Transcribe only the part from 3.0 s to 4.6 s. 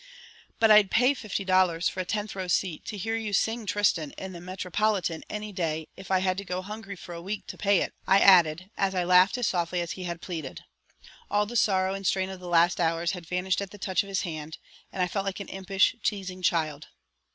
you sing Tristan in the